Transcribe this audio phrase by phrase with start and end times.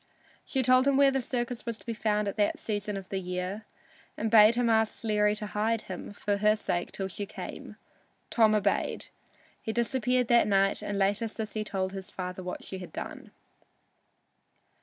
[0.43, 3.19] She told him where the circus was to be found at that season of the
[3.19, 3.65] year,
[4.17, 7.75] and bade him ask Sleary to hide him for her sake till she came.
[8.31, 9.09] Tom obeyed.
[9.61, 13.29] He disappeared that night, and later Sissy told his father what she had done.